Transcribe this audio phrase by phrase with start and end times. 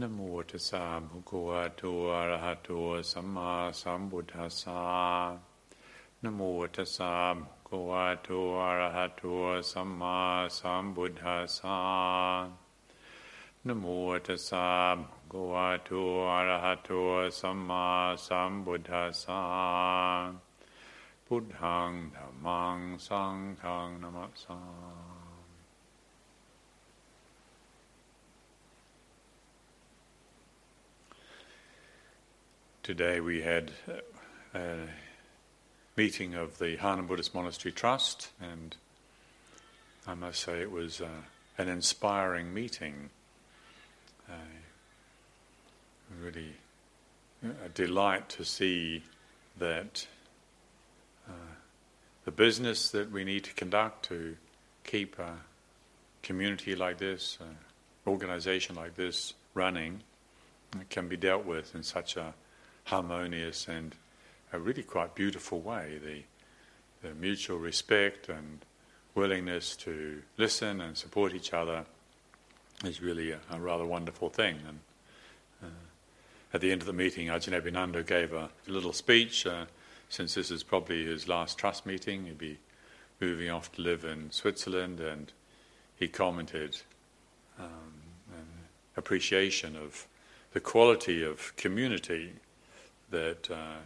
[0.00, 0.20] นโม
[0.50, 1.82] ตัสสะภะคะวะโต
[2.12, 2.68] อะระหะโต
[3.10, 4.82] สัมมาสัมพุทธัสสะ
[6.22, 6.40] นโม
[6.74, 8.28] ตัสสะภะคะวะโต
[8.60, 9.22] อะระหะโต
[9.70, 10.18] สัมมา
[10.58, 11.80] สัมพุทธัสสะ
[13.66, 13.84] นโม
[14.26, 15.90] ตัสสะภะคะวะโต
[16.32, 16.90] อะระหะโต
[17.40, 17.86] สัมมา
[18.26, 19.42] สัมพุทธัสสะ
[21.26, 25.09] พุทธังธัมมังสังฆังนะมัสสา
[32.82, 33.72] Today we had
[34.54, 34.76] a
[35.98, 38.74] meeting of the Harnham Buddhist Monastery Trust, and
[40.06, 41.08] I must say it was uh,
[41.58, 43.10] an inspiring meeting.
[44.26, 44.32] Uh,
[46.22, 46.54] really
[47.42, 49.04] a delight to see
[49.58, 50.06] that
[51.28, 51.32] uh,
[52.24, 54.36] the business that we need to conduct to
[54.84, 55.36] keep a
[56.22, 57.58] community like this, an
[58.06, 60.00] organization like this running,
[60.88, 62.32] can be dealt with in such a
[62.90, 63.94] harmonious and
[64.52, 65.98] a really quite beautiful way.
[66.04, 68.64] The, the mutual respect and
[69.14, 71.84] willingness to listen and support each other
[72.84, 74.58] is really a, a rather wonderful thing.
[74.66, 74.78] And
[75.62, 75.66] uh,
[76.52, 79.46] at the end of the meeting, Ajahn Abhinando gave a little speech.
[79.46, 79.66] Uh,
[80.08, 82.58] since this is probably his last trust meeting, he'd be
[83.20, 85.32] moving off to live in Switzerland, and
[85.96, 86.78] he commented
[87.58, 88.00] um,
[88.96, 90.06] appreciation of
[90.52, 92.32] the quality of community
[93.10, 93.78] that uh,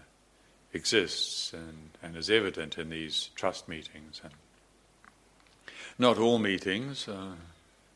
[0.72, 4.20] exists and, and, is evident in these trust meetings.
[4.22, 4.32] And
[5.98, 7.32] not all meetings uh,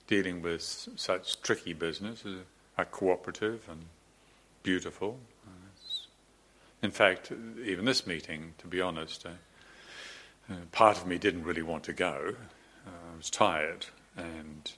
[0.06, 2.24] dealing with such tricky business
[2.76, 3.84] are cooperative and
[4.62, 5.18] beautiful.
[5.46, 5.50] Uh,
[6.82, 7.32] in fact,
[7.64, 9.30] even this meeting, to be honest, uh,
[10.50, 12.34] uh, part of me didn't really want to go.
[12.86, 13.84] I was tired,
[14.16, 14.70] and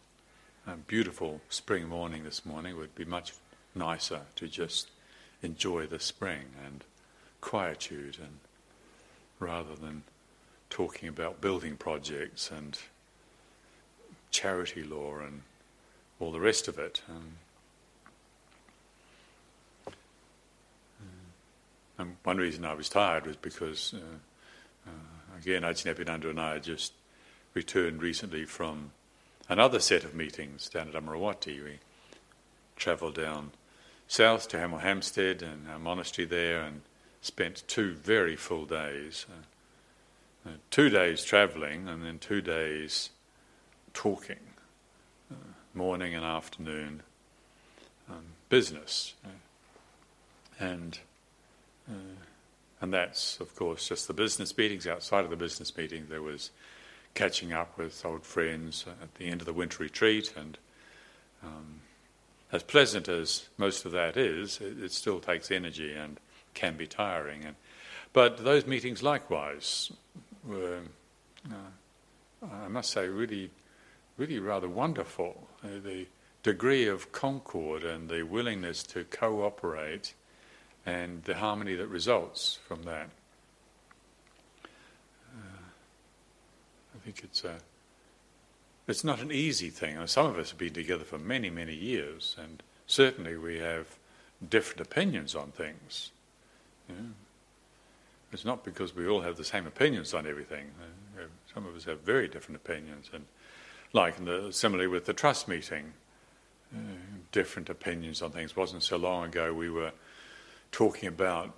[0.67, 3.35] a beautiful spring morning this morning would be much
[3.75, 4.91] nicer to just
[5.42, 6.84] enjoy the spring and
[7.41, 8.38] quietude and
[9.39, 10.02] rather than
[10.68, 12.78] talking about building projects and
[14.30, 15.42] charity law and
[16.20, 17.02] all the rest of it.
[17.08, 17.33] Um,
[21.98, 26.58] and one reason I was tired was because, uh, uh, again, Ajahn Abhinando and I
[26.58, 26.92] just
[27.52, 28.92] returned recently from
[29.48, 31.62] another set of meetings down at Amaravati.
[31.62, 31.79] We
[32.77, 33.50] travelled down
[34.11, 36.81] south to Hemel Hempstead and our monastery there and
[37.21, 39.25] spent two very full days.
[39.31, 43.11] Uh, uh, two days travelling and then two days
[43.95, 44.41] talking,
[45.31, 45.37] uh,
[45.75, 47.03] morning and afternoon,
[48.11, 49.15] um, business.
[49.25, 49.29] Uh,
[50.59, 50.98] and,
[51.89, 52.25] uh,
[52.81, 54.89] and that's, of course, just the business meetings.
[54.89, 56.51] Outside of the business meeting, there was
[57.15, 60.59] catching up with old friends at the end of the winter retreat and
[61.45, 61.83] um,
[62.52, 66.18] as pleasant as most of that is, it, it still takes energy and
[66.55, 67.44] can be tiring.
[67.44, 67.56] And,
[68.12, 69.92] but those meetings likewise
[70.44, 70.80] were,
[71.50, 73.50] uh, I must say, really,
[74.16, 75.48] really rather wonderful.
[75.62, 76.06] Uh, the
[76.42, 80.14] degree of concord and the willingness to cooperate
[80.86, 83.11] and the harmony that results from that.
[85.36, 85.62] Uh,
[86.94, 87.58] I think it's a
[88.90, 90.05] it's not an easy thing.
[90.06, 93.86] Some of us have been together for many, many years, and certainly we have
[94.48, 96.11] different opinions on things.
[98.33, 100.67] It's not because we all have the same opinions on everything.
[101.17, 103.27] Uh, some of us have very different opinions, and
[103.92, 105.92] like in the, similarly with the trust meeting,
[106.74, 106.79] uh,
[107.33, 108.52] different opinions on things.
[108.52, 109.92] It wasn't so long ago we were
[110.70, 111.52] talking about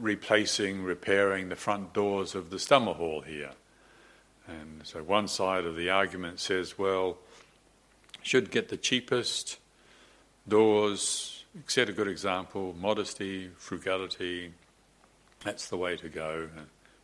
[0.00, 3.50] replacing, repairing the front doors of the Dhamma Hall here.
[4.48, 7.18] And so one side of the argument says, well,
[8.22, 9.58] should get the cheapest
[10.46, 14.52] doors, set a good example, modesty, frugality,
[15.44, 16.48] that's the way to go.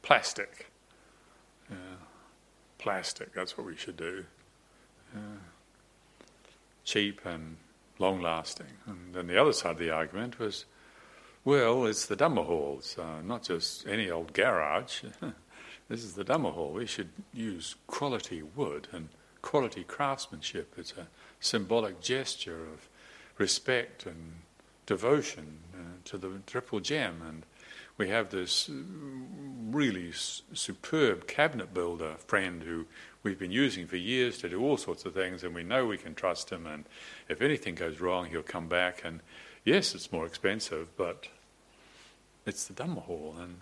[0.02, 0.70] plastic.
[1.70, 1.74] Uh,
[2.78, 4.24] plastic, that's what we should do.
[5.14, 5.40] Uh,
[6.84, 7.56] cheap and
[7.98, 8.66] long lasting.
[8.86, 10.64] And then the other side of the argument was,
[11.44, 15.02] well, it's the Dhamma halls, uh, not just any old garage.
[15.88, 16.72] This is the Dhamma hall.
[16.72, 19.08] We should use quality wood and
[19.40, 20.74] quality craftsmanship.
[20.76, 21.06] It's a
[21.40, 22.88] symbolic gesture of
[23.38, 24.32] respect and
[24.84, 27.22] devotion uh, to the triple gem.
[27.26, 27.44] And
[27.96, 28.68] we have this
[29.70, 32.86] really s- superb cabinet builder friend who
[33.22, 35.98] we've been using for years to do all sorts of things, and we know we
[35.98, 36.66] can trust him.
[36.66, 36.84] And
[37.28, 39.02] if anything goes wrong, he'll come back.
[39.04, 39.20] And
[39.64, 41.28] yes, it's more expensive, but
[42.44, 43.36] it's the Dhamma hall.
[43.40, 43.60] And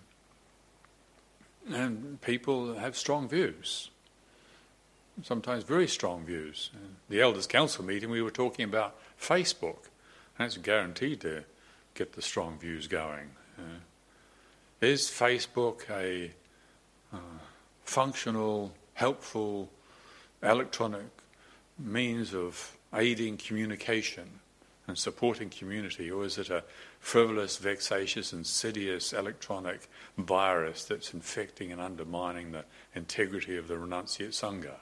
[1.69, 3.89] and people have strong views,
[5.23, 6.71] sometimes very strong views.
[7.09, 9.89] the Elders' Council meeting, we were talking about Facebook
[10.37, 11.43] That's guaranteed to
[11.95, 13.31] get the strong views going.
[13.57, 13.79] Uh,
[14.81, 16.31] is Facebook a
[17.11, 17.17] uh,
[17.83, 19.69] functional, helpful,
[20.43, 21.07] electronic
[21.79, 24.39] means of aiding communication
[24.87, 26.63] and supporting community, or is it a
[26.99, 32.63] frivolous, vexatious, insidious electronic virus that's infecting and undermining the
[32.95, 34.75] integrity of the renunciate Sangha?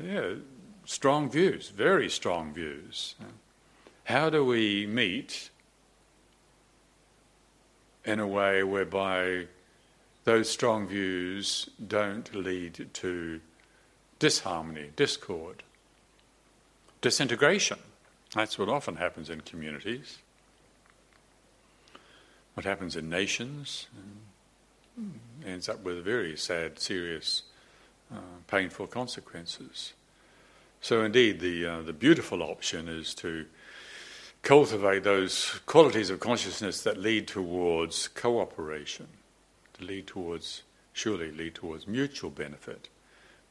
[0.00, 0.34] Yeah,
[0.84, 3.16] strong views, very strong views.
[4.04, 5.50] How do we meet
[8.04, 9.48] in a way whereby
[10.22, 13.40] those strong views don't lead to
[14.20, 15.64] disharmony, discord,
[17.00, 17.78] disintegration?
[18.34, 20.18] That's what often happens in communities.
[22.54, 23.86] What happens in nations
[25.46, 27.42] ends up with very sad, serious,
[28.12, 29.92] uh, painful consequences.
[30.80, 33.46] So, indeed, the, uh, the beautiful option is to
[34.42, 39.08] cultivate those qualities of consciousness that lead towards cooperation,
[39.74, 42.88] to lead towards, surely lead towards mutual benefit,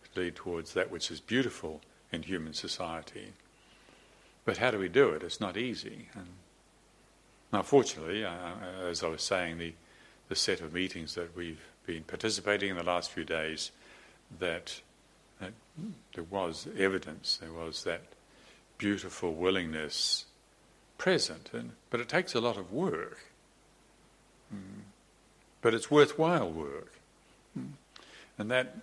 [0.04, 1.82] to lead towards that which is beautiful
[2.12, 3.34] in human society.
[4.48, 5.24] But how do we do it?
[5.24, 6.08] It's not easy.
[6.14, 6.28] And
[7.52, 9.74] now, fortunately, as I was saying, the,
[10.30, 13.72] the set of meetings that we've been participating in the last few days,
[14.40, 14.80] that,
[15.42, 15.52] that
[16.14, 18.04] there was evidence, there was that
[18.78, 20.28] beautiful willingness
[20.98, 21.50] present.
[21.52, 23.20] And, but it takes a lot of work.
[24.56, 24.84] Mm.
[25.60, 26.94] But it's worthwhile work.
[27.60, 27.72] Mm.
[28.38, 28.78] And that,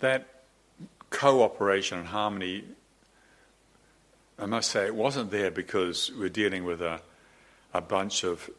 [0.00, 0.42] that
[1.08, 2.64] cooperation and harmony
[4.38, 7.00] I must say, it wasn't there because we're dealing with a,
[7.72, 8.50] a bunch of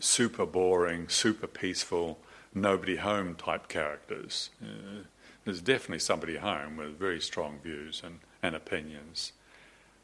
[0.00, 2.18] super boring, super peaceful,
[2.54, 4.50] nobody home type characters.
[4.62, 5.02] Uh,
[5.44, 9.32] there's definitely somebody home with very strong views and, and opinions.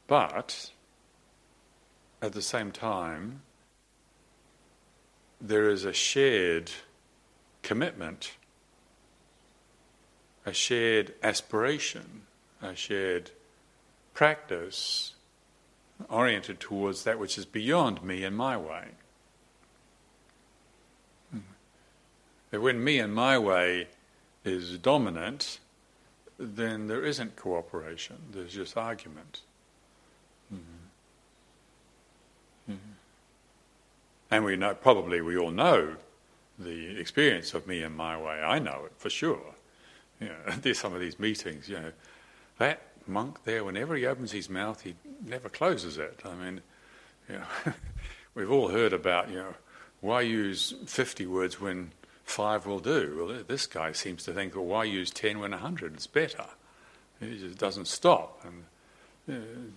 [0.06, 0.70] But
[2.23, 3.43] at the same time,
[5.41, 6.70] there is a shared
[7.62, 8.32] commitment,
[10.46, 12.23] a shared aspiration,
[12.62, 13.31] a shared
[14.14, 15.12] practice
[16.08, 18.88] oriented towards that which is beyond me and my way.
[22.50, 23.88] That when me and my way
[24.44, 25.58] is dominant,
[26.38, 29.40] then there isn't cooperation, there's just argument.
[30.55, 30.70] Mm-hmm.
[32.72, 32.93] Mm-hmm.
[34.31, 35.96] And we know, probably we all know
[36.56, 38.40] the experience of me and my way.
[38.40, 39.56] I know it for sure.
[40.20, 41.90] You know, there's some of these meetings, you know,
[42.58, 46.21] that monk there, whenever he opens his mouth, he never closes it.
[46.25, 46.61] I mean,
[47.29, 47.73] you know,
[48.35, 49.55] we've all heard about, you know,
[50.01, 51.93] why use 50 words when
[52.25, 53.25] five will do?
[53.27, 56.47] Well, this guy seems to think, well, why use 10 when 100 is better?
[57.21, 58.45] He just doesn't stop.
[58.45, 59.71] And, uh,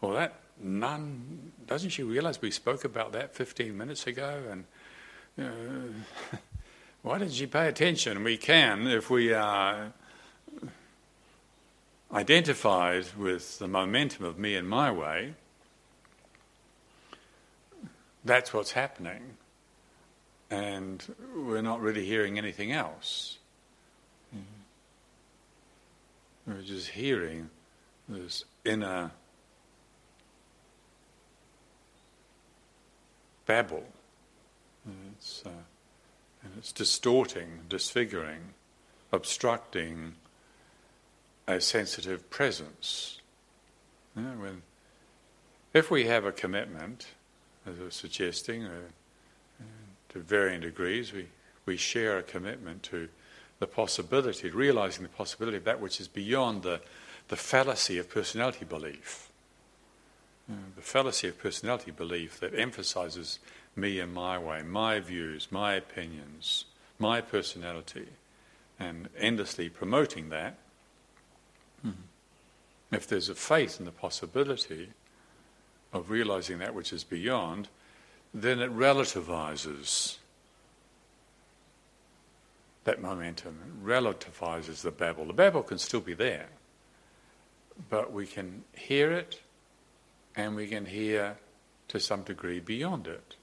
[0.00, 4.42] well, that nun, doesn't she realize we spoke about that 15 minutes ago?
[4.50, 4.64] And
[5.38, 6.36] uh,
[7.02, 8.22] why didn't she pay attention?
[8.22, 9.92] We can if we are
[12.12, 15.34] identified with the momentum of me and my way,
[18.24, 19.36] that's what's happening.
[20.50, 23.38] And we're not really hearing anything else.
[26.46, 27.50] We're just hearing
[28.08, 29.10] this inner
[33.44, 33.84] babble.
[34.86, 35.50] And it's, uh,
[36.42, 38.54] and it's distorting, disfiguring,
[39.12, 40.14] obstructing
[41.48, 43.20] a sensitive presence.
[44.14, 44.62] You know, when,
[45.72, 47.06] if we have a commitment,
[47.66, 48.70] as I was suggesting, uh,
[50.10, 51.26] to varying degrees, we,
[51.66, 53.08] we share a commitment to
[53.58, 56.80] the possibility, realizing the possibility of that which is beyond the,
[57.28, 59.30] the fallacy of personality belief.
[60.48, 63.38] You know, the fallacy of personality belief that emphasizes
[63.74, 66.66] me and my way, my views, my opinions,
[66.98, 68.08] my personality,
[68.78, 70.58] and endlessly promoting that.
[72.90, 74.88] If there's a faith in the possibility
[75.92, 77.68] of realizing that which is beyond,
[78.32, 80.16] then it relativizes
[82.84, 85.26] that momentum, it relativizes the babble.
[85.26, 86.46] The babble can still be there,
[87.90, 89.40] but we can hear it
[90.34, 91.36] and we can hear
[91.88, 93.34] to some degree beyond it.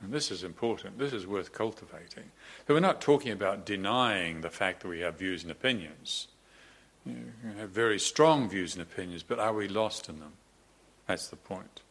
[0.00, 2.30] And this is important, this is worth cultivating.
[2.66, 6.28] So we're not talking about denying the fact that we have views and opinions.
[7.08, 10.32] You have very strong views and opinions, but are we lost in them?
[11.06, 11.82] That's the point.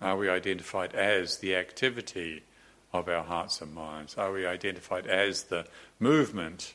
[0.00, 2.44] Are we identified as the activity
[2.92, 4.16] of our hearts and minds?
[4.16, 5.66] Are we identified as the
[5.98, 6.74] movement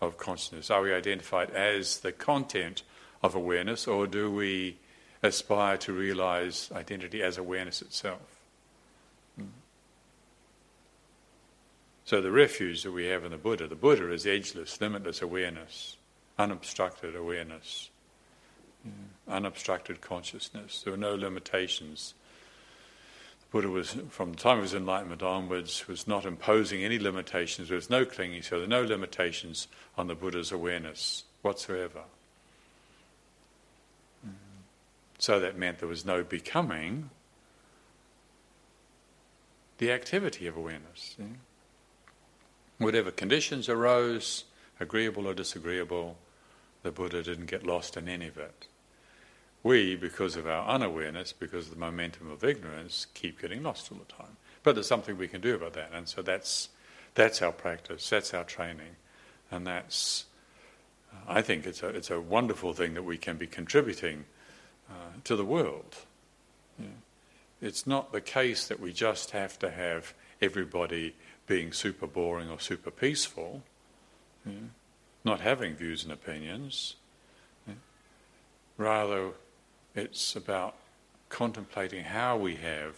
[0.00, 0.70] of consciousness?
[0.70, 2.84] Are we identified as the content
[3.22, 4.76] of awareness, or do we
[5.22, 8.20] aspire to realize identity as awareness itself.
[12.04, 15.96] So, the refuge that we have in the Buddha, the Buddha is edgeless, limitless awareness,
[16.42, 17.90] unobstructed awareness,
[19.28, 20.82] unobstructed consciousness.
[20.82, 22.14] There were no limitations.
[23.40, 27.68] The Buddha was, from the time of his enlightenment onwards, was not imposing any limitations.
[27.68, 32.02] There was no clinging, so there were no limitations on the Buddha's awareness whatsoever.
[35.18, 37.10] So that meant there was no becoming
[39.78, 41.14] the activity of awareness.
[41.20, 41.34] Mm-hmm.
[42.84, 44.42] Whatever conditions arose,
[44.80, 46.16] agreeable or disagreeable,
[46.82, 48.66] the Buddha didn't get lost in any of it.
[49.62, 53.98] We, because of our unawareness, because of the momentum of ignorance, keep getting lost all
[53.98, 54.36] the time.
[54.62, 56.68] But there's something we can do about that, and so that's
[57.14, 58.96] that's our practice, that's our training,
[59.50, 60.26] and that's
[61.28, 64.24] I think it's a it's a wonderful thing that we can be contributing
[64.90, 65.96] uh, to the world.
[66.78, 66.86] Yeah.
[67.60, 71.14] It's not the case that we just have to have everybody
[71.46, 73.62] being super boring or super peaceful,
[74.44, 74.52] yeah.
[75.24, 76.96] Not having views and opinions.
[78.76, 79.30] Rather,
[79.94, 80.74] it's about
[81.28, 82.96] contemplating how we have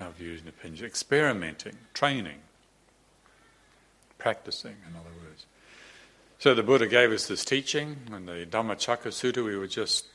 [0.00, 2.38] our views and opinions, experimenting, training,
[4.18, 5.46] practicing, in other words.
[6.38, 10.06] So the Buddha gave us this teaching, and the Dhammacakka Sutta we were just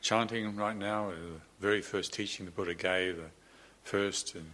[0.00, 3.30] chanting right now, uh, the very first teaching the Buddha gave, the
[3.82, 4.52] first and,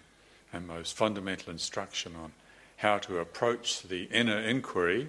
[0.53, 2.33] and most fundamental instruction on
[2.77, 5.09] how to approach the inner inquiry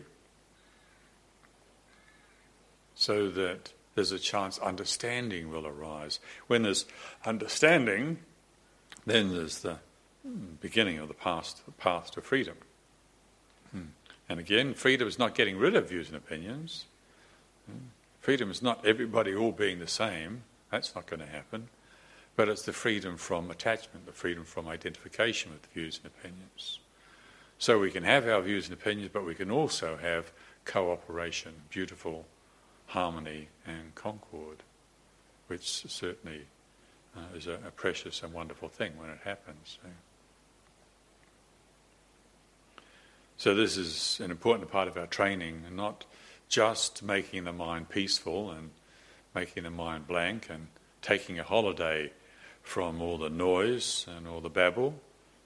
[3.01, 6.19] so that there's a chance understanding will arise.
[6.45, 6.85] When there's
[7.25, 8.19] understanding,
[9.07, 9.79] then there's the
[10.59, 12.57] beginning of the path, path to freedom.
[13.71, 13.81] Hmm.
[14.29, 16.85] And again, freedom is not getting rid of views and opinions.
[17.65, 17.87] Hmm.
[18.19, 20.43] Freedom is not everybody all being the same.
[20.69, 21.69] That's not going to happen.
[22.35, 26.77] But it's the freedom from attachment, the freedom from identification with views and opinions.
[27.57, 30.31] So we can have our views and opinions, but we can also have
[30.65, 32.27] cooperation, beautiful
[32.91, 34.63] harmony and concord,
[35.47, 36.41] which certainly
[37.15, 39.79] uh, is a, a, precious and wonderful thing when it happens.
[39.81, 39.89] So.
[43.37, 46.03] so this is an important part of our training, and not
[46.49, 48.71] just making the mind peaceful and
[49.33, 50.67] making the mind blank and
[51.01, 52.11] taking a holiday
[52.61, 54.95] from all the noise and all the babble.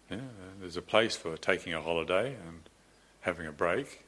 [0.09, 0.17] Yeah,
[0.59, 2.61] there's a place for taking a holiday and
[3.21, 4.03] having a break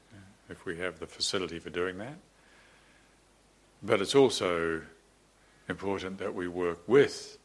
[0.50, 2.18] if we have the facility for doing that.
[3.84, 4.82] But it's also
[5.70, 7.38] important that we work with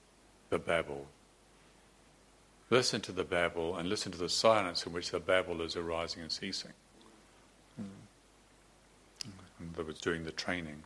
[0.50, 1.06] the babble.
[2.70, 6.22] Listen to the babble and listen to the silence in which the babble is arising
[6.22, 6.72] and ceasing.
[9.62, 10.82] In other words, doing the training.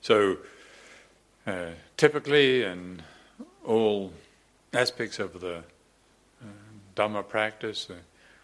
[0.00, 0.38] So,
[1.46, 3.02] uh, typically, in
[3.64, 4.12] all
[4.72, 6.46] aspects of the uh,
[6.94, 7.94] Dhamma practice, uh,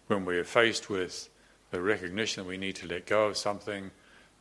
[0.07, 1.29] when we are faced with
[1.71, 3.91] the recognition that we need to let go of something,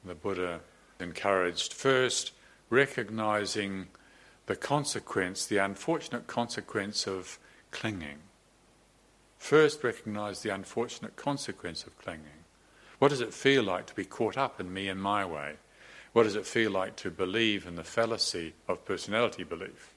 [0.04, 0.60] the Buddha
[1.00, 2.32] encouraged first
[2.70, 3.88] recognizing
[4.46, 7.38] the consequence, the unfortunate consequence of
[7.70, 8.18] clinging.
[9.38, 12.44] First, recognize the unfortunate consequence of clinging.
[12.98, 15.54] What does it feel like to be caught up in me and my way?
[16.12, 19.94] What does it feel like to believe in the fallacy of personality belief?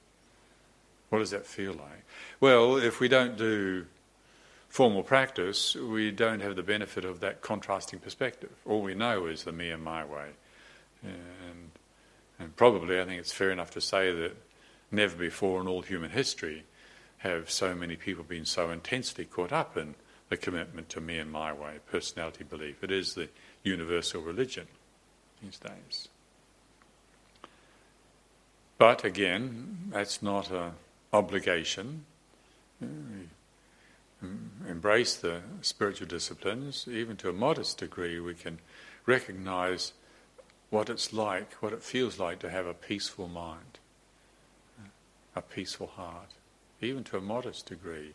[1.10, 2.04] What does that feel like?
[2.40, 3.86] Well, if we don't do
[4.68, 8.50] formal practice, we don't have the benefit of that contrasting perspective.
[8.64, 10.30] All we know is the me and my way.
[11.02, 11.70] And,
[12.38, 14.36] and probably, I think it's fair enough to say that
[14.90, 16.64] never before in all human history
[17.18, 19.94] have so many people been so intensely caught up in
[20.28, 22.82] the commitment to me and my way, personality belief.
[22.82, 23.28] It is the
[23.62, 24.66] universal religion
[25.42, 26.08] these days.
[28.78, 30.72] But again, that's not an
[31.12, 32.04] obligation.
[32.82, 32.86] Uh,
[34.24, 34.70] Mm-hmm.
[34.70, 38.58] Embrace the spiritual disciplines, even to a modest degree, we can
[39.04, 39.92] recognize
[40.70, 43.78] what it's like, what it feels like to have a peaceful mind,
[45.34, 46.30] a peaceful heart,
[46.80, 48.14] even to a modest degree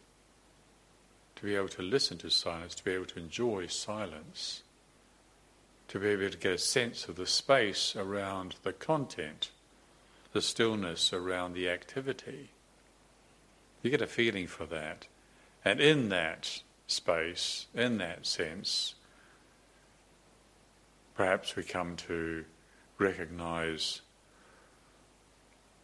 [1.41, 4.61] to be able to listen to silence, to be able to enjoy silence,
[5.87, 9.49] to be able to get a sense of the space around the content,
[10.33, 12.49] the stillness around the activity.
[13.81, 15.07] You get a feeling for that.
[15.63, 18.95] And in that space, in that sense,
[21.15, 22.45] perhaps we come to
[22.97, 24.01] recognize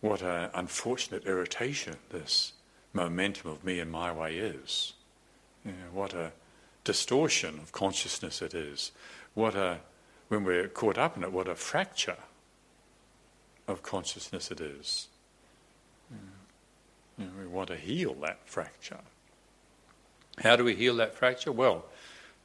[0.02, 2.54] what an unfortunate irritation this
[2.94, 4.94] momentum of me and my way is.
[5.66, 6.32] You know, what a
[6.84, 8.92] distortion of consciousness it is.
[9.34, 9.80] What a,
[10.30, 12.18] when we're caught up in it, what a fracture.
[13.68, 15.08] of consciousness it is.
[17.18, 19.00] You know, we want to heal that fracture.
[20.44, 21.52] How do we heal that fracture?
[21.52, 21.86] Well,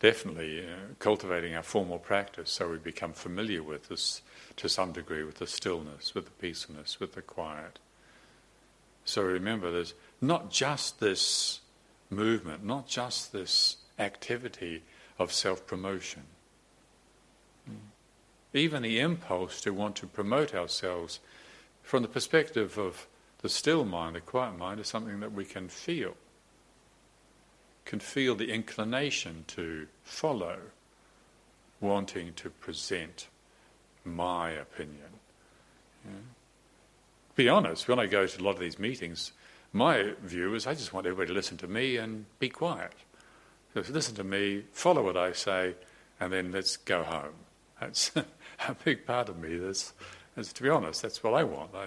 [0.01, 4.23] definitely uh, cultivating our formal practice so we become familiar with this
[4.57, 7.79] to some degree with the stillness, with the peacefulness, with the quiet.
[9.05, 11.61] So remember, there's not just this
[12.09, 14.83] movement, not just this activity
[15.19, 16.23] of self promotion.
[18.55, 21.21] Even the impulse to want to promote ourselves
[21.83, 23.07] from the perspective of
[23.39, 26.15] the still mind, the quiet mind, is something that we can feel.
[27.85, 30.59] Can feel the inclination to follow,
[31.81, 33.29] wanting to present
[34.05, 35.21] my opinion.
[36.05, 36.13] Yeah.
[37.35, 39.33] Be honest, when I go to a lot of these meetings,
[39.73, 42.93] my view is I just want everybody to listen to me and be quiet.
[43.75, 45.75] So listen to me, follow what I say,
[46.21, 47.35] and then let's go home.
[47.81, 48.13] That's
[48.69, 49.57] a big part of me.
[49.57, 49.95] That's,
[50.37, 51.71] that's to be honest, that's what I want.
[51.75, 51.87] I,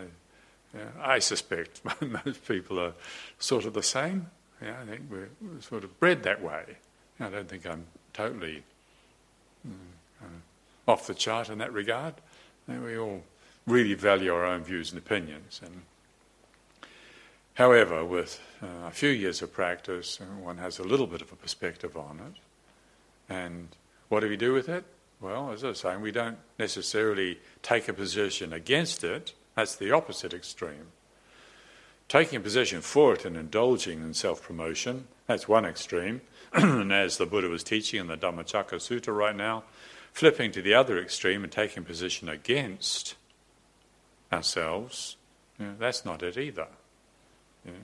[0.75, 2.93] yeah, I suspect most people are
[3.37, 4.31] sort of the same.
[4.61, 5.29] Yeah, I think we're,
[5.61, 6.63] sort of bred that way.
[7.19, 8.63] I don't think I'm totally
[9.67, 9.73] mm,
[10.21, 12.15] uh, off the chart in that regard.
[12.67, 13.23] We all
[13.67, 15.61] really value our own views and opinions.
[15.63, 15.81] And
[17.55, 21.31] however, with uh, a few years of practice, uh, one has a little bit of
[21.31, 23.33] a perspective on it.
[23.33, 23.69] And
[24.09, 24.85] what do we do with it?
[25.21, 29.33] Well, as I was saying, we don't necessarily take a position against it.
[29.55, 30.87] That's the opposite extreme.
[32.07, 36.21] Taking a position for it and indulging in self promotion, that's one extreme.
[36.53, 39.63] and as the Buddha was teaching in the Dhammacakka Sutta right now,
[40.13, 43.15] flipping to the other extreme and taking a position against
[44.31, 45.17] ourselves,
[45.59, 46.67] you know, that's not it either.
[47.65, 47.77] You know.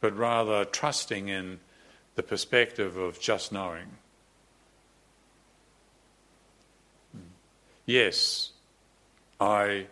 [0.00, 1.60] But rather trusting in
[2.14, 3.86] the perspective of just knowing.
[7.12, 7.30] Hmm.
[7.86, 8.50] Yes,
[9.40, 9.86] I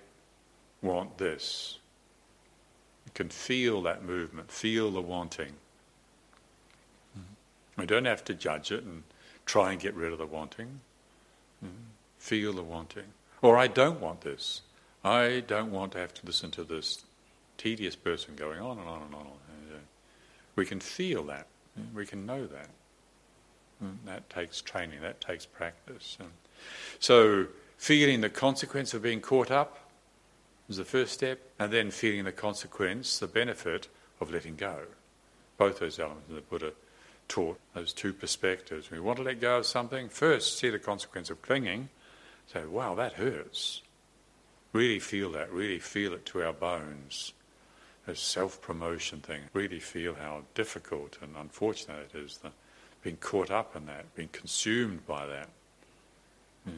[0.82, 1.78] want this.
[3.16, 5.55] Can feel that movement, feel the wanting.
[7.16, 7.81] Mm-hmm.
[7.81, 9.05] We don't have to judge it and
[9.46, 10.81] try and get rid of the wanting.
[11.64, 11.85] Mm-hmm.
[12.18, 13.07] Feel the wanting.
[13.40, 14.61] Or I don't want this.
[15.02, 17.07] I don't want to have to listen to this
[17.57, 19.22] tedious person going on and on and on.
[19.22, 19.79] And, uh,
[20.55, 21.46] we can feel that.
[21.81, 21.96] Mm-hmm.
[21.96, 22.68] We can know that.
[23.81, 25.00] And that takes training.
[25.00, 26.18] That takes practice.
[26.20, 26.33] And
[26.98, 27.46] so
[27.79, 29.86] feeling the consequence of being caught up
[30.68, 33.88] is the first step, and then feeling the consequence, the benefit
[34.20, 34.81] of letting go.
[35.59, 36.72] Both those elements the Buddha
[37.29, 38.90] taught, those two perspectives.
[38.90, 41.88] We want to let go of something, first see the consequence of clinging,
[42.52, 43.83] say, wow, that hurts.
[44.72, 47.33] Really feel that, really feel it to our bones.
[48.09, 52.38] A self promotion thing, really feel how difficult and unfortunate it is,
[53.02, 55.48] being caught up in that, being consumed by that.
[56.66, 56.72] Yeah.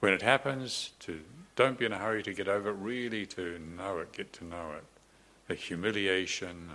[0.00, 1.20] When it happens, to
[1.56, 4.44] don't be in a hurry to get over it, really to know it, get to
[4.44, 4.84] know it.
[5.48, 6.70] The humiliation,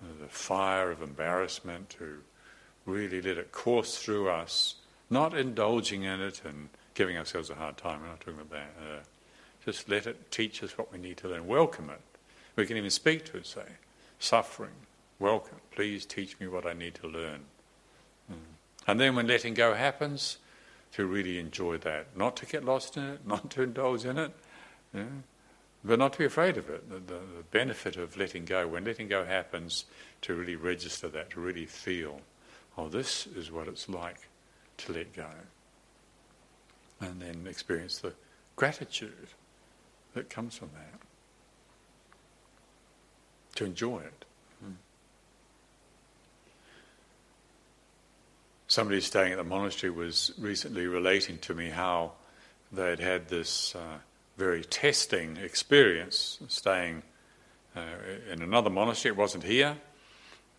[0.00, 2.22] and the fire of embarrassment, to
[2.84, 4.76] really let it course through us,
[5.08, 8.00] not indulging in it and giving ourselves a hard time.
[8.00, 8.74] We're not talking about that.
[8.80, 8.98] Uh,
[9.64, 11.46] just let it teach us what we need to learn.
[11.46, 12.00] Welcome it.
[12.56, 13.66] We can even speak to it, say,
[14.18, 14.72] suffering,
[15.18, 15.58] welcome.
[15.70, 17.40] Please teach me what I need to learn.
[18.32, 18.36] Mm.
[18.86, 20.38] And then when letting go happens,
[20.96, 22.16] to really enjoy that.
[22.16, 24.32] Not to get lost in it, not to indulge in it,
[25.84, 26.88] but not to be afraid of it.
[26.88, 29.84] The, the, the, benefit of letting go, when letting go happens,
[30.22, 32.22] to really register that, to really feel,
[32.78, 34.28] oh, this is what it's like
[34.78, 35.28] to let go.
[37.02, 38.14] And then experience the
[38.56, 39.28] gratitude
[40.14, 41.00] that comes from that.
[43.56, 44.24] To enjoy it.
[48.76, 52.12] Somebody staying at the monastery was recently relating to me how
[52.70, 53.96] they'd had this uh,
[54.36, 57.02] very testing experience staying
[57.74, 57.80] uh,
[58.30, 59.14] in another monastery.
[59.14, 59.78] It wasn't here,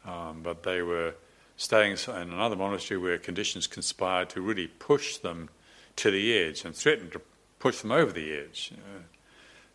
[0.04, 1.14] um, but they were
[1.58, 5.50] staying in another monastery where conditions conspired to really push them
[5.98, 7.22] to the edge and threatened to
[7.60, 8.72] push them over the edge.
[8.74, 9.02] Uh,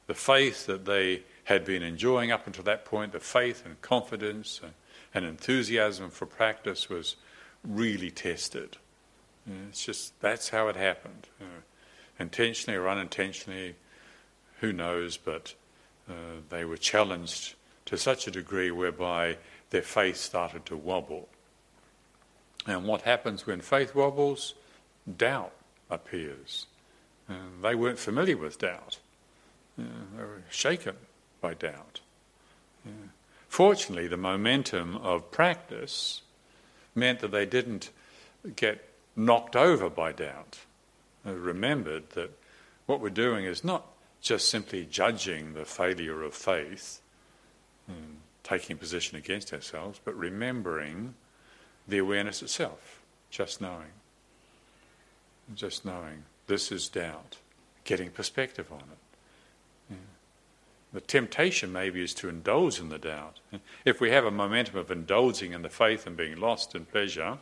[0.09, 4.61] the faith that they had been enjoying up until that point, the faith and confidence
[4.61, 4.73] and,
[5.15, 7.15] and enthusiasm for practice was
[7.67, 8.77] really tested.
[9.69, 11.27] It's just that's how it happened.
[11.41, 11.47] Know,
[12.19, 13.75] intentionally or unintentionally,
[14.61, 15.55] who knows, but
[16.09, 17.55] uh, they were challenged
[17.87, 19.37] to such a degree whereby
[19.71, 21.29] their faith started to wobble.
[22.67, 24.55] And what happens when faith wobbles?
[25.17, 25.53] Doubt
[25.91, 26.67] appears.
[27.29, 28.99] And they weren't familiar with doubt.
[29.77, 30.97] Know, they were shaken
[31.41, 32.01] by doubt.
[32.85, 32.93] Yeah.
[33.49, 36.23] Fortunately, the momentum of practice
[36.95, 37.91] meant that they didn't
[38.57, 38.85] get
[39.17, 40.59] knocked over by doubt.
[41.25, 42.31] They remembered that
[42.87, 43.87] what we're doing is not
[44.21, 47.01] just simply judging the failure of faith,
[47.89, 51.15] and taking position against ourselves, but remembering
[51.87, 53.01] the awareness itself,
[53.31, 53.93] just knowing.
[55.55, 57.37] Just knowing this is doubt,
[57.85, 59.02] getting perspective on it.
[60.93, 63.41] The temptation maybe is to indulge in the doubt.
[63.85, 67.39] If we have a momentum of indulging in the faith and being lost in pleasure,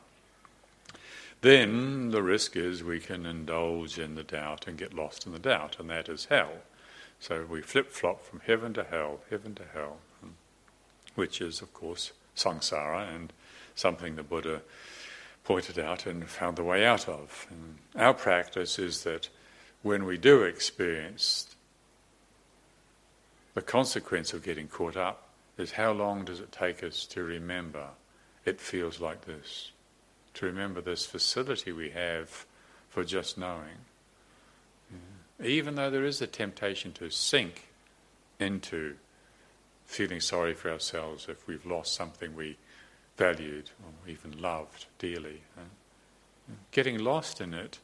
[1.41, 5.39] then the risk is we can indulge in the doubt and get lost in the
[5.39, 6.53] doubt, and that is hell.
[7.19, 9.99] So we flip flop from heaven to hell, heaven to hell,
[11.15, 13.33] which is, of course, samsara and
[13.75, 14.63] something the Buddha
[15.45, 17.47] pointed out and found the way out of.
[17.51, 19.29] And our practice is that
[19.83, 21.50] when we do experience
[23.55, 27.89] the consequence of getting caught up, is how long does it take us to remember
[28.45, 29.73] it feels like this?
[30.35, 32.47] To remember this facility we have
[32.89, 33.85] for just knowing.
[34.91, 35.47] Yeah.
[35.47, 37.69] Even though there is a temptation to sink
[38.39, 38.95] into
[39.85, 42.57] feeling sorry for ourselves if we've lost something we
[43.17, 45.43] valued or even loved dearly.
[46.71, 47.79] Getting lost in it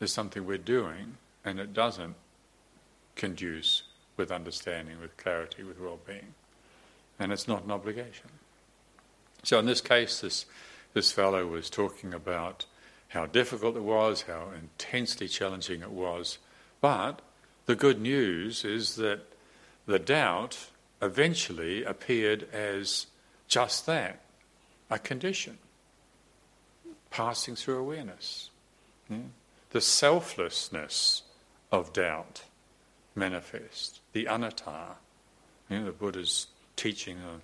[0.00, 2.14] is something we're doing, and it doesn't
[3.16, 3.82] conduce
[4.16, 6.34] with understanding, with clarity, with well being.
[7.18, 8.28] And it's not an obligation.
[9.42, 10.46] So in this case, this,
[10.94, 12.66] this fellow was talking about
[13.08, 16.38] how difficult it was, how intensely challenging it was.
[16.80, 17.20] But
[17.66, 19.20] the good news is that
[19.86, 23.06] the doubt eventually appeared as
[23.46, 24.20] just that
[24.90, 25.58] a condition
[27.10, 28.50] passing through awareness.
[29.08, 29.18] Yeah?
[29.70, 31.22] The selflessness
[31.70, 32.42] of doubt
[33.14, 34.96] manifest, the anatta,
[35.68, 37.42] you know, the Buddha's teaching of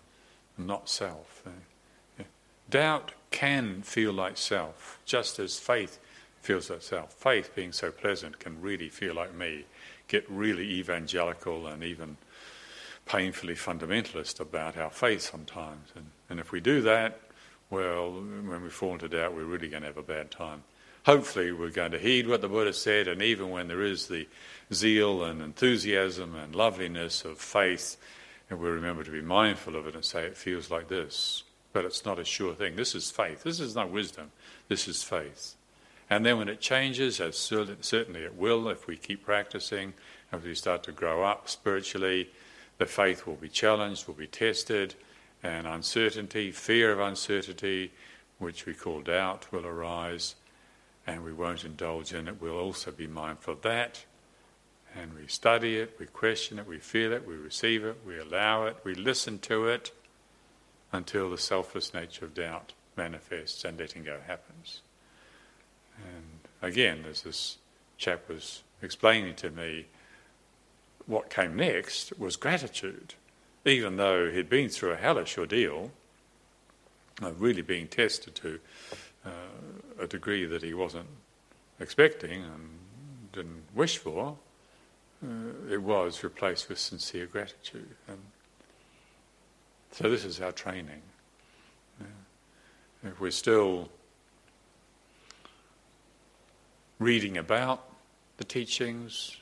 [0.59, 1.43] not self.
[1.47, 2.23] Uh,
[2.69, 5.99] doubt can feel like self, just as faith
[6.41, 7.13] feels like self.
[7.13, 9.65] Faith, being so pleasant, can really feel like me,
[10.09, 12.17] get really evangelical and even
[13.07, 15.89] painfully fundamentalist about our faith sometimes.
[15.95, 17.21] And, and if we do that,
[17.71, 20.65] well, when we fall into doubt, we're really going to have a bad time.
[21.07, 24.29] Hopefully, we're going to heed what the Buddha said, and even when there is the
[24.73, 27.97] zeal and enthusiasm and loveliness of faith,
[28.51, 31.45] and we remember to be mindful of it and say, it feels like this.
[31.73, 32.77] But it's not a sure thing.
[32.77, 33.45] This is faith.
[33.45, 34.33] This is not wisdom.
[34.69, 35.55] This is faith.
[36.11, 39.95] And then when it changes, as certainly it will if we keep practicing,
[40.33, 42.31] as we start to grow up spiritually,
[42.79, 44.97] the faith will be challenged, will be tested,
[45.43, 47.93] and uncertainty, fear of uncertainty,
[48.39, 50.35] which we call doubt, will arise,
[51.07, 52.41] and we won't indulge in it.
[52.41, 54.05] We'll also be mindful of that,
[54.95, 58.67] and we study it, we question it, we feel it, we receive it, we allow
[58.67, 59.93] it, we listen to it
[60.93, 64.83] until the selfless nature of doubt manifests and letting go happens.
[65.97, 67.59] And again, as this
[67.97, 69.87] chap was explaining to me,
[71.07, 73.15] what came next was gratitude.
[73.65, 75.91] Even though he'd been through a hellish ordeal,
[77.23, 78.59] uh, really being tested to
[79.25, 81.09] a degree that he wasn't
[81.79, 82.79] expecting and
[83.33, 84.37] didn't wish for,
[85.25, 85.29] uh,
[85.71, 87.95] it was replaced with sincere gratitude.
[88.09, 88.19] And
[89.93, 91.03] so this is our training.
[92.01, 93.11] Yeah.
[93.11, 93.91] If we're still
[96.99, 97.85] reading about
[98.37, 99.37] the teachings,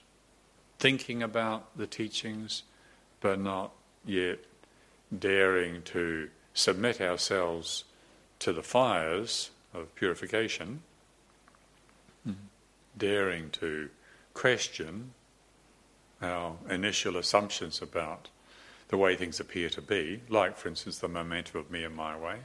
[0.79, 2.63] thinking about the teachings,
[3.21, 3.73] but not
[4.05, 4.39] yet
[5.17, 7.85] daring to submit ourselves
[8.41, 10.83] to the fires of purification,
[12.27, 12.39] mm-hmm.
[12.97, 13.89] daring to
[14.35, 15.13] question
[16.21, 18.29] our initial assumptions about
[18.89, 22.17] the way things appear to be, like, for instance, the momentum of me and my
[22.19, 22.37] way.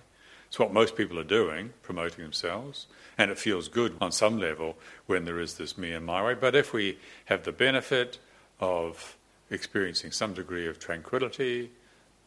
[0.48, 2.86] It's what most people are doing, promoting themselves,
[3.18, 4.76] and it feels good on some level
[5.08, 6.34] when there is this me and my way.
[6.36, 8.20] But if we have the benefit
[8.60, 9.18] of
[9.50, 11.72] experiencing some degree of tranquility,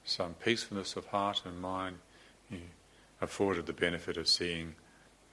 [0.04, 1.98] some peacefulness of heart and mind,
[3.20, 4.74] afforded the benefit of seeing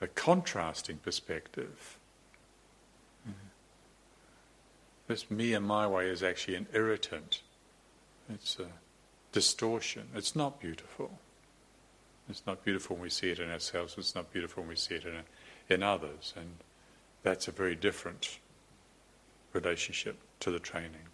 [0.04, 1.98] a contrasting perspective.
[3.28, 3.48] Mm-hmm.
[5.08, 7.42] This me and my way is actually an irritant.
[8.32, 8.66] It's a
[9.32, 10.08] distortion.
[10.14, 11.18] It's not beautiful.
[12.28, 13.96] It's not beautiful when we see it in ourselves.
[13.98, 15.14] It's not beautiful when we see it in,
[15.74, 16.32] in others.
[16.36, 16.56] And
[17.22, 18.38] that's a very different
[19.52, 21.08] relationship to the training.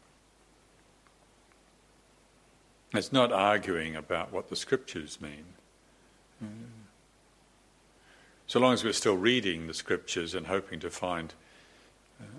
[2.93, 5.45] It's not arguing about what the scriptures mean.
[8.51, 11.33] So long as we're still reading the scriptures and hoping to find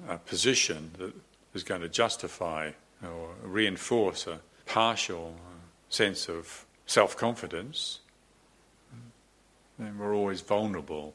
[0.10, 1.14] a position that
[1.54, 2.72] is going to justify
[3.02, 5.36] or reinforce a partial
[5.88, 8.02] sense of self confidence,
[9.80, 11.14] then we're always vulnerable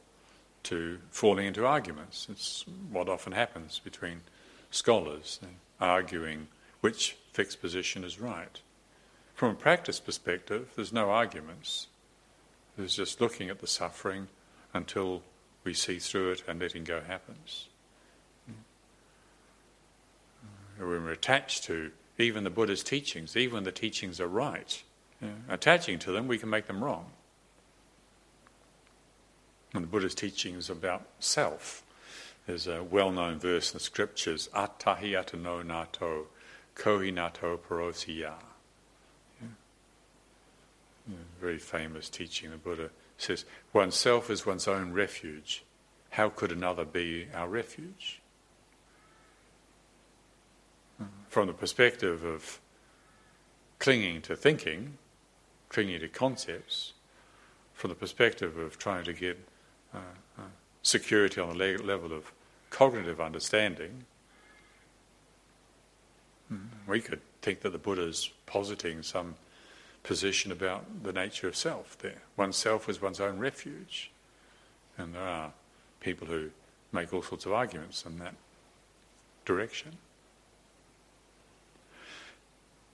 [0.63, 2.25] to falling into arguments.
[2.31, 4.21] It's what often happens between
[4.71, 5.39] scholars.
[5.79, 6.47] arguing
[6.81, 8.61] which fixed position is right.
[9.35, 11.85] From a practice perspective, there's no arguments.
[12.75, 14.29] There's just looking at the suffering
[14.77, 15.23] until
[15.63, 17.67] we see through it and letting go happens.
[18.49, 18.55] Mm.
[20.79, 24.81] When we're attached to even the Buddha's teachings, even the teachings are right,
[25.21, 27.07] yeah, attaching to them, we can make them wrong.
[29.73, 31.83] And the Buddha's teachings about self.
[32.45, 36.27] There's a well known verse in the scriptures, Attahi attano natho,
[36.75, 38.35] kohi natho parosiya.
[39.41, 45.63] Yeah, very famous teaching the Buddha says, oneself is one's own refuge.
[46.11, 48.21] How could another be our refuge?
[51.27, 52.59] From the perspective of
[53.79, 54.97] clinging to thinking,
[55.69, 56.93] clinging to concepts,
[57.73, 59.37] from the perspective of trying to get
[59.93, 59.99] uh,
[60.37, 60.41] uh,
[60.81, 62.31] security on the le- level of
[62.69, 64.05] cognitive understanding,
[66.87, 69.35] we could think that the Buddha is positing some
[70.03, 72.21] position about the nature of self there.
[72.35, 74.11] Oneself is one's own refuge.
[74.97, 75.51] And there are
[75.99, 76.49] people who
[76.91, 78.35] make all sorts of arguments in that
[79.45, 79.97] direction.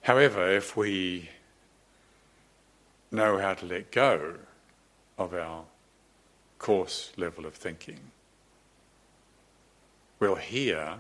[0.02, 1.30] However, if we
[3.12, 4.36] know how to let go
[5.18, 5.64] of our
[6.60, 8.00] coarse level of thinking,
[10.20, 10.96] we'll hear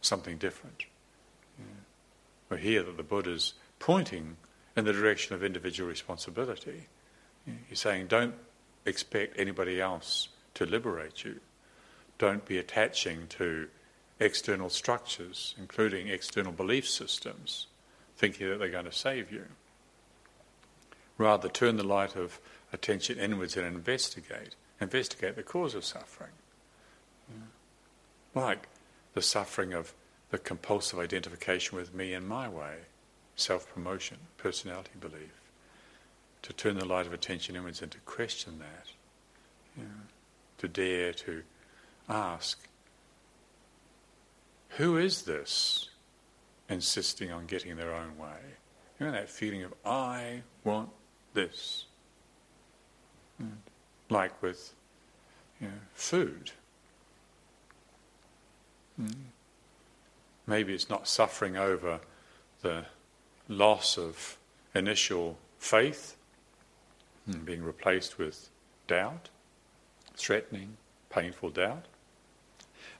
[0.00, 0.84] something different.
[1.58, 1.64] Yeah.
[2.50, 4.36] We'll hear that the Buddha's pointing
[4.76, 6.86] in the direction of individual responsibility.
[7.68, 8.34] He's saying, don't
[8.86, 11.40] expect anybody else to liberate you.
[12.18, 13.68] Don't be attaching to
[14.20, 17.66] external structures, including external belief systems,
[18.16, 19.46] thinking that they're going to save you.
[21.18, 22.40] Rather, turn the light of
[22.72, 24.54] attention inwards and investigate.
[24.80, 26.30] Investigate the cause of suffering.
[27.28, 28.40] Yeah.
[28.40, 28.68] Like
[29.14, 29.94] the suffering of
[30.30, 32.76] the compulsive identification with me and my way,
[33.36, 35.40] self promotion, personality belief.
[36.42, 38.86] To turn the light of attention inwards and to question that.
[39.76, 39.84] Yeah.
[40.58, 41.42] To dare to
[42.08, 42.68] ask,
[44.70, 45.88] who is this
[46.68, 48.56] insisting on getting their own way?
[48.98, 50.90] You know that feeling of, I want
[51.34, 51.84] this.
[54.10, 54.74] Like with
[55.60, 56.52] you know, food.
[59.00, 59.14] Mm.
[60.46, 62.00] Maybe it's not suffering over
[62.62, 62.84] the
[63.52, 64.38] loss of
[64.74, 66.16] initial faith
[67.28, 68.48] mm, being replaced with
[68.86, 69.28] doubt,
[70.14, 70.76] threatening,
[71.10, 71.86] painful doubt.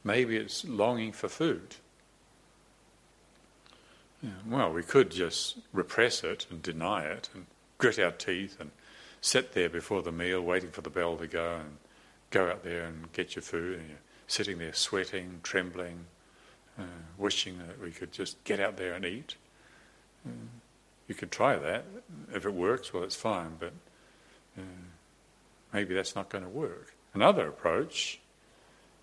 [0.05, 1.77] Maybe it's longing for food.
[4.47, 7.47] Well, we could just repress it and deny it and
[7.79, 8.71] grit our teeth and
[9.21, 11.79] sit there before the meal waiting for the bell to go and
[12.31, 16.07] go out there and get your food and you're sitting there sweating, trembling,
[16.79, 16.85] uh,
[17.19, 19.35] wishing that we could just get out there and eat.
[21.09, 21.85] You could try that.
[22.35, 23.73] If it works, well, it's fine, but
[24.57, 24.63] uh,
[25.73, 26.95] maybe that's not going to work.
[27.15, 28.21] Another approach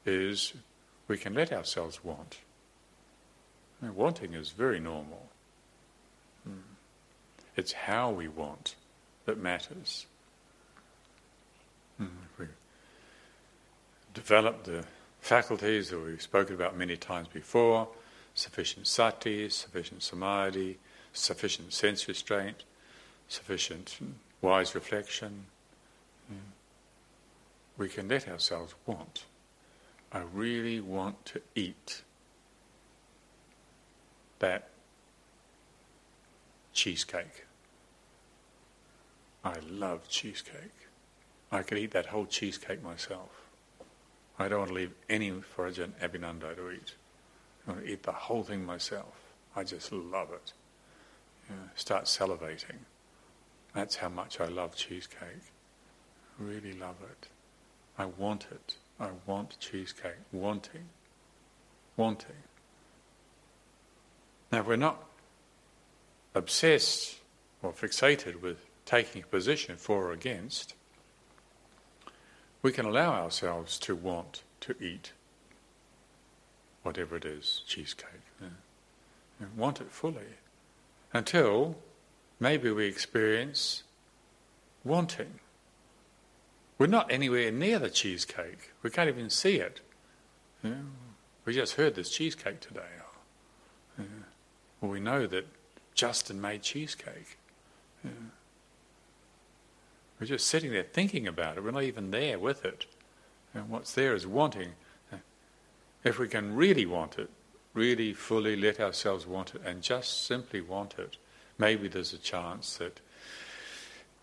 [0.05, 0.53] is
[1.07, 2.39] we can let ourselves want.
[3.81, 5.29] wanting is very normal.
[6.45, 6.61] Hmm.
[7.55, 8.75] It's how we want
[9.25, 10.07] that matters.
[11.97, 12.07] Hmm,
[12.39, 12.45] we
[14.13, 14.85] develop the
[15.19, 17.89] faculties that we've spoken about many times before
[18.33, 20.79] sufficient sati, sufficient samadhi,
[21.13, 22.63] sufficient sense restraint,
[23.27, 23.97] sufficient
[24.41, 25.45] wise reflection.
[27.77, 29.25] We can let ourselves want.
[30.11, 32.01] I really want to eat
[34.39, 34.69] that
[36.73, 37.45] cheesecake.
[39.43, 40.87] I love cheesecake.
[41.51, 43.29] I could eat that whole cheesecake myself.
[44.37, 46.95] I don't want to leave any for Ajahn Abhinando to eat.
[47.67, 49.13] I want to eat the whole thing myself.
[49.55, 50.53] I just love it.
[51.49, 52.77] Know, start salivating.
[53.73, 55.51] That's how much I love cheesecake.
[56.37, 57.27] Really love it.
[57.97, 58.75] I want it.
[58.99, 60.19] I want cheesecake.
[60.31, 60.89] Wanting.
[61.97, 62.43] Wanting.
[64.51, 65.03] Now, if we're not
[66.35, 67.17] obsessed
[67.61, 70.75] or fixated with taking a position for or against,
[72.61, 75.13] we can allow ourselves to want to eat
[76.83, 78.09] whatever it is, cheesecake.
[78.41, 79.47] Yeah.
[79.55, 80.37] want it fully
[81.13, 81.75] until
[82.39, 83.83] maybe we experience
[84.83, 85.39] wanting.
[86.77, 88.71] We're not anywhere near the cheesecake.
[88.83, 89.81] We can't even see it.
[90.63, 92.81] We just heard this cheesecake today.
[93.01, 93.17] Oh,
[93.97, 94.05] yeah.
[94.79, 95.47] Well, we know that
[95.93, 97.37] Justin made cheesecake.
[100.19, 101.63] We're just sitting there thinking about it.
[101.63, 102.85] We're not even there with it.
[103.53, 104.73] And what's there is wanting.
[106.03, 107.29] If we can really want it,
[107.79, 111.15] really fully let ourselves want it and just simply want it,
[111.57, 112.99] maybe there's a chance that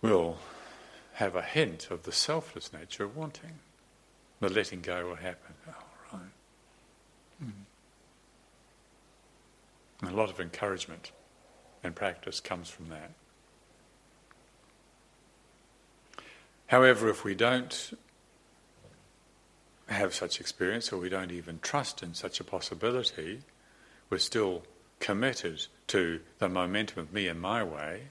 [0.02, 0.36] we'll
[1.14, 3.58] have a hint of the selfless nature of wanting.
[4.40, 5.54] The letting go will happen.
[5.66, 5.72] Oh,
[6.12, 6.22] right.
[7.42, 7.52] Mm.
[10.10, 11.12] A lot of encouragement
[11.82, 13.12] and practice comes from that.
[16.66, 17.96] However, if we don't
[19.88, 23.40] have such experience or we don't even trust in such a possibility,
[24.10, 24.62] we're still
[25.00, 28.02] committed to the momentum of me and my way,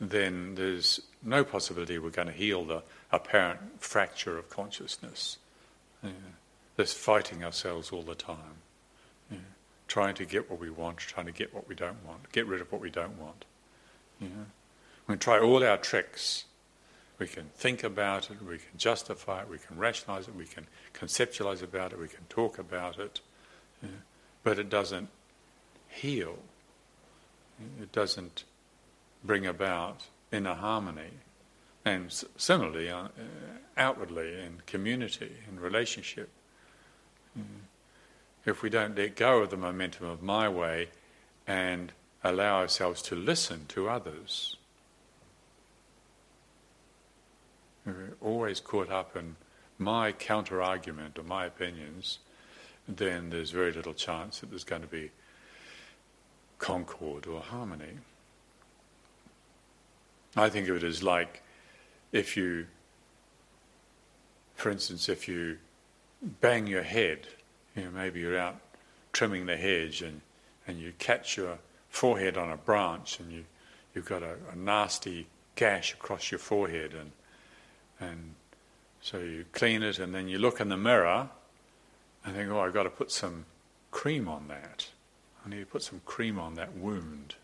[0.00, 5.38] then there's no possibility we're going to heal the apparent fracture of consciousness.
[6.02, 6.10] Yeah.
[6.76, 8.62] There's fighting ourselves all the time,
[9.30, 9.38] yeah.
[9.86, 12.60] trying to get what we want, trying to get what we don't want, get rid
[12.60, 13.44] of what we don't want.
[14.20, 14.28] Yeah.
[15.06, 16.44] We try all our tricks.
[17.22, 20.66] We can think about it, we can justify it, we can rationalize it, we can
[20.92, 23.20] conceptualize about it, we can talk about it,
[24.42, 25.08] but it doesn't
[25.86, 26.36] heal.
[27.80, 28.42] It doesn't
[29.22, 31.12] bring about inner harmony.
[31.84, 33.06] And similarly, uh,
[33.76, 36.28] outwardly, in community, in relationship.
[38.44, 40.88] If we don't let go of the momentum of my way
[41.46, 41.92] and
[42.24, 44.56] allow ourselves to listen to others,
[47.84, 49.36] we're always caught up in
[49.78, 52.18] my counter argument or my opinions,
[52.88, 55.10] then there's very little chance that there's going to be
[56.58, 57.98] concord or harmony.
[60.36, 61.42] I think of it as like
[62.12, 62.66] if you,
[64.54, 65.58] for instance, if you
[66.40, 67.26] bang your head,
[67.76, 68.60] you know, maybe you're out
[69.12, 70.20] trimming the hedge and,
[70.66, 73.44] and you catch your forehead on a branch and you,
[73.94, 77.10] you've got a, a nasty gash across your forehead and,
[78.02, 78.34] and
[79.00, 81.30] so you clean it and then you look in the mirror
[82.24, 83.46] and think, oh, I've got to put some
[83.90, 84.88] cream on that.
[85.44, 87.34] I need to put some cream on that wound.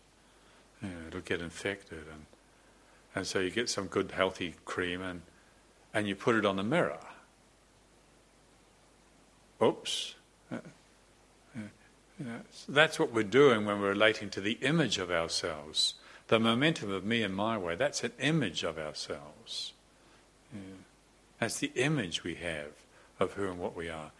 [0.81, 2.25] You know, it'll get infected and
[3.15, 5.21] and so you get some good healthy cream and,
[5.93, 6.99] and you put it on the mirror.
[9.61, 10.15] Oops.
[10.51, 10.57] Uh,
[11.57, 12.23] uh,
[12.67, 15.95] that's what we're doing when we're relating to the image of ourselves.
[16.27, 19.73] The momentum of me and my way, that's an image of ourselves.
[21.39, 22.71] That's the image we have
[23.19, 24.11] of who and what we are.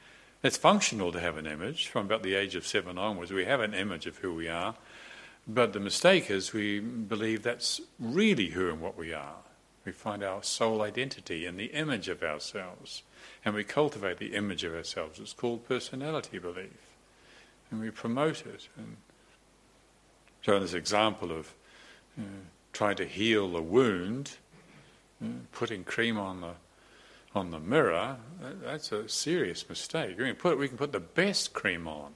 [0.42, 1.88] It's functional to have an image.
[1.88, 4.76] From about the age of seven onwards, we have an image of who we are.
[5.48, 9.38] But the mistake is we believe that's really who and what we are.
[9.86, 13.04] We find our soul identity in the image of ourselves.
[13.44, 15.20] And we cultivate the image of ourselves.
[15.20, 16.96] It's called personality belief.
[17.72, 18.70] And we promote it.
[18.78, 18.98] And
[20.44, 21.54] so, in this example of
[22.20, 22.26] know,
[22.74, 24.38] trying to heal a wound,
[25.52, 26.54] putting cream on the
[27.36, 30.18] on the mirror, that, that's a serious mistake.
[30.18, 32.16] We can, put, we can put the best cream on.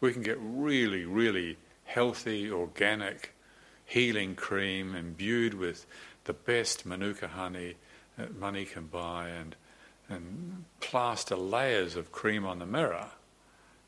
[0.00, 3.34] We can get really, really healthy, organic,
[3.84, 5.86] healing cream imbued with
[6.24, 7.74] the best manuka honey
[8.16, 9.54] that money can buy and,
[10.08, 13.08] and plaster layers of cream on the mirror.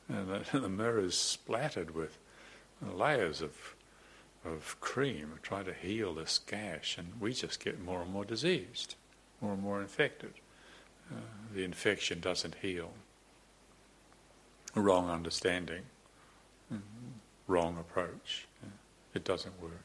[0.09, 2.19] And the, the mirror is splattered with
[2.83, 3.75] layers of,
[4.45, 8.95] of cream trying to heal this gash, and we just get more and more diseased,
[9.41, 10.35] more and more infected.
[11.11, 11.21] Uh,
[11.55, 12.91] the infection doesn't heal.
[14.75, 15.83] Wrong understanding.
[16.73, 17.09] Mm-hmm
[17.49, 18.47] wrong approach.
[19.15, 19.83] It doesn't work.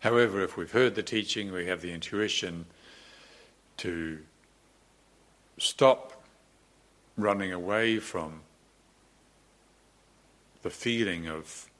[0.00, 2.66] However, if we've heard the teaching, we have the intuition
[3.78, 4.18] to
[5.56, 6.24] stop
[7.16, 8.40] running away from
[10.62, 11.70] the feeling of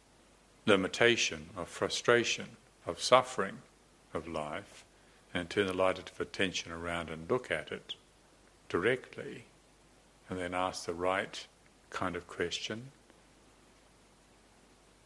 [0.66, 3.59] limitation, of frustration, of suffering
[4.12, 4.85] of life,
[5.33, 7.94] and turn the light of attention around and look at it
[8.68, 9.44] directly,
[10.29, 11.46] and then ask the right
[11.90, 12.90] kind of question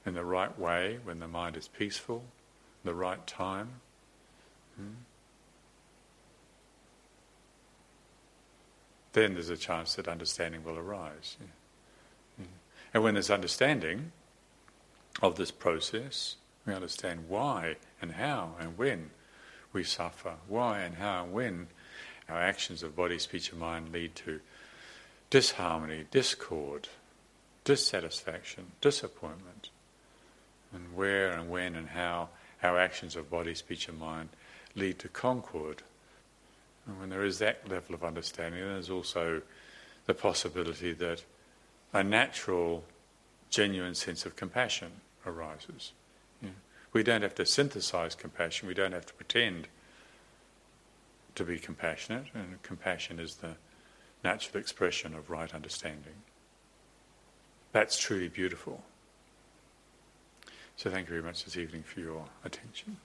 [0.09, 2.25] in the right way, when the mind is peaceful,
[2.83, 3.69] the right time.
[4.77, 4.95] Hmm?
[9.13, 11.37] Then there's a chance that understanding will arise.
[11.41, 11.47] Yeah.
[12.41, 12.47] Yeah.
[12.95, 14.13] And when there's understanding
[15.21, 19.11] of this process, we understand why and how and when
[19.73, 21.69] we suffer, why and how and when
[22.29, 24.41] our actions of body, speech, and mind lead to
[25.31, 26.89] disharmony, discord,
[27.65, 29.71] dissatisfaction, disappointment
[30.73, 32.29] and where and when and how
[32.63, 34.29] our actions of body, speech, and mind
[34.75, 35.83] lead to concord.
[36.87, 39.43] And when there is that level of understanding, there's also
[40.07, 41.23] the possibility that
[41.93, 42.85] a natural,
[43.51, 44.91] genuine sense of compassion
[45.28, 45.94] arises.
[46.94, 49.68] we don't have to synthesize compassion, we don't have to pretend
[51.36, 53.56] to be compassionate, and compassion is the
[54.24, 56.14] natural expression of right understanding.
[57.72, 58.84] That's truly beautiful.
[60.76, 62.98] So thank you very much this evening for your attention.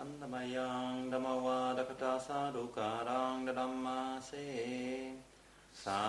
[0.00, 4.30] อันตมยังธรรมวาดกตาสาดุการังดัมมาเส
[5.84, 6.02] สา